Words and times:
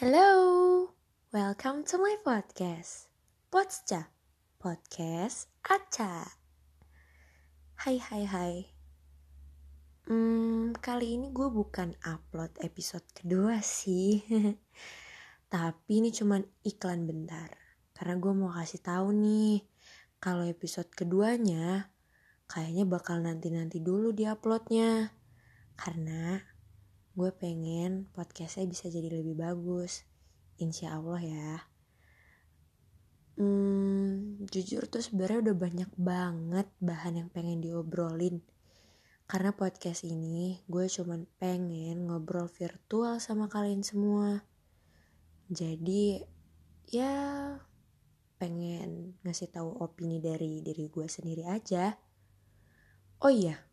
Hello, 0.00 0.88
welcome 1.28 1.84
to 1.84 2.00
my 2.00 2.16
podcast. 2.24 3.12
Potsca, 3.52 4.08
podcast 4.56 5.52
Aca. 5.60 6.24
Hai 7.84 8.00
hai 8.00 8.24
hai. 8.24 8.54
Hmm, 10.08 10.72
kali 10.80 11.20
ini 11.20 11.28
gue 11.36 11.52
bukan 11.52 11.92
upload 12.00 12.48
episode 12.64 13.04
kedua 13.12 13.60
sih. 13.60 14.24
Tapi 15.52 15.92
ini 16.00 16.08
cuman 16.08 16.48
iklan 16.64 17.04
bentar. 17.04 17.52
Karena 17.92 18.16
gue 18.16 18.32
mau 18.32 18.56
kasih 18.56 18.80
tahu 18.80 19.12
nih, 19.12 19.68
kalau 20.16 20.48
episode 20.48 20.88
keduanya 20.96 21.92
kayaknya 22.48 22.88
bakal 22.88 23.20
nanti-nanti 23.20 23.84
dulu 23.84 24.16
di 24.16 24.24
uploadnya. 24.24 25.12
Karena 25.76 26.40
gue 27.20 27.36
pengen 27.36 28.08
podcastnya 28.16 28.64
bisa 28.64 28.88
jadi 28.88 29.12
lebih 29.12 29.36
bagus. 29.36 30.08
Insya 30.56 30.96
Allah 30.96 31.20
ya. 31.20 31.52
Hmm, 33.36 34.40
jujur 34.48 34.88
tuh 34.88 35.04
sebenarnya 35.04 35.52
udah 35.52 35.56
banyak 35.60 35.90
banget 36.00 36.72
bahan 36.80 37.20
yang 37.20 37.28
pengen 37.28 37.60
diobrolin. 37.60 38.40
Karena 39.28 39.52
podcast 39.52 40.08
ini 40.08 40.64
gue 40.64 40.88
cuman 40.88 41.28
pengen 41.36 42.08
ngobrol 42.08 42.48
virtual 42.48 43.20
sama 43.20 43.52
kalian 43.52 43.84
semua. 43.84 44.40
Jadi 45.52 46.24
ya 46.88 47.52
pengen 48.40 49.20
ngasih 49.28 49.52
tahu 49.52 49.76
opini 49.76 50.24
dari 50.24 50.64
diri 50.64 50.88
gue 50.88 51.04
sendiri 51.04 51.44
aja. 51.44 52.00
Oh 53.20 53.28
iya 53.28 53.69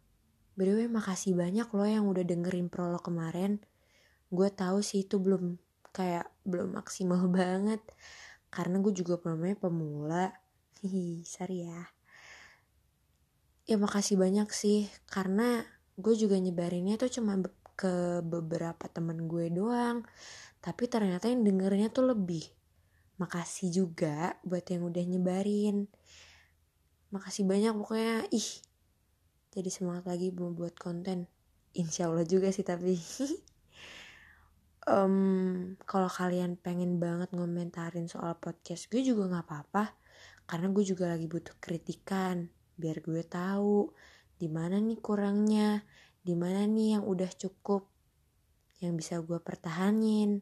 Way, 0.57 0.89
makasih 0.89 1.37
banyak 1.37 1.69
loh 1.69 1.85
yang 1.85 2.09
udah 2.09 2.25
dengerin 2.25 2.65
prolog 2.73 3.05
kemarin. 3.05 3.61
Gue 4.33 4.49
tahu 4.49 4.81
sih 4.81 5.05
itu 5.05 5.21
belum 5.21 5.61
kayak 5.93 6.33
belum 6.49 6.73
maksimal 6.73 7.29
banget. 7.39 7.77
Karena 8.49 8.81
gue 8.81 8.89
juga 8.89 9.21
namanya 9.21 9.53
pemula. 9.61 10.33
Hihi, 10.81 11.21
sorry 11.29 11.69
ya. 11.69 11.81
Ya 13.69 13.77
makasih 13.77 14.17
banyak 14.17 14.49
sih. 14.49 14.89
Karena 15.05 15.61
gue 15.93 16.13
juga 16.17 16.41
nyebarinnya 16.41 16.97
tuh 16.97 17.13
cuma 17.13 17.37
ke 17.77 18.25
beberapa 18.25 18.89
temen 18.89 19.29
gue 19.29 19.53
doang. 19.53 20.01
Tapi 20.57 20.89
ternyata 20.89 21.29
yang 21.29 21.45
dengernya 21.45 21.93
tuh 21.93 22.17
lebih. 22.17 22.49
Makasih 23.21 23.69
juga 23.69 24.41
buat 24.41 24.65
yang 24.65 24.89
udah 24.89 25.03
nyebarin. 25.05 25.85
Makasih 27.13 27.45
banyak 27.45 27.77
pokoknya. 27.77 28.25
Ih, 28.33 28.49
jadi 29.57 29.73
semangat 29.73 30.05
lagi 30.05 30.29
buat 30.29 30.77
konten. 30.77 31.25
Insya 31.73 32.05
Allah 32.05 32.29
juga 32.29 32.53
sih 32.53 32.61
tapi 32.61 32.93
um, 34.93 35.73
kalau 35.81 36.05
kalian 36.05 36.61
pengen 36.61 37.01
banget 37.01 37.33
ngomentarin 37.33 38.05
soal 38.05 38.37
podcast 38.37 38.85
gue 38.93 39.01
juga 39.01 39.25
nggak 39.25 39.45
apa-apa. 39.49 39.97
Karena 40.45 40.69
gue 40.69 40.85
juga 40.85 41.09
lagi 41.09 41.25
butuh 41.25 41.57
kritikan 41.57 42.45
biar 42.77 43.01
gue 43.01 43.25
tahu 43.25 43.89
di 44.37 44.45
mana 44.45 44.77
nih 44.77 45.01
kurangnya 45.01 45.81
di 46.21 46.37
mana 46.37 46.69
nih 46.69 47.01
yang 47.01 47.03
udah 47.09 47.33
cukup 47.33 47.89
yang 48.77 48.93
bisa 48.93 49.25
gue 49.25 49.41
pertahanin. 49.41 50.37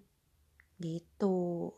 Gitu. 0.75 1.71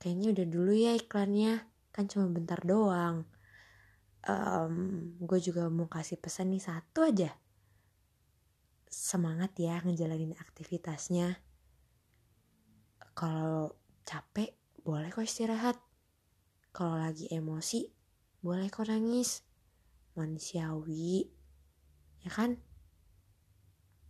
Kayaknya 0.00 0.26
udah 0.32 0.46
dulu 0.48 0.72
ya 0.72 0.96
iklannya. 0.96 1.68
Kan 1.92 2.08
cuma 2.08 2.32
bentar 2.32 2.64
doang 2.64 3.28
um, 4.26 4.74
gue 5.20 5.38
juga 5.40 5.68
mau 5.72 5.88
kasih 5.88 6.20
pesan 6.20 6.52
nih 6.52 6.62
satu 6.64 7.06
aja. 7.06 7.32
Semangat 8.90 9.54
ya 9.56 9.78
ngejalanin 9.80 10.34
aktivitasnya. 10.36 11.38
Kalau 13.14 13.78
capek 14.02 14.56
boleh 14.82 15.12
kok 15.12 15.24
istirahat. 15.24 15.76
Kalau 16.74 16.98
lagi 16.98 17.30
emosi 17.30 17.86
boleh 18.42 18.66
kok 18.68 18.90
nangis. 18.90 19.46
Manusiawi 20.18 21.30
ya 22.26 22.30
kan? 22.34 22.58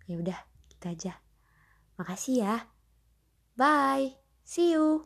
Ya 0.08 0.16
udah 0.18 0.38
kita 0.72 0.96
aja. 0.96 1.12
Makasih 2.00 2.36
ya. 2.42 2.54
Bye. 3.54 4.16
See 4.42 4.72
you 4.72 5.04